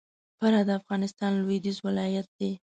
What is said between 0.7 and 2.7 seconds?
افغانستان لوېدیځ ولایت دی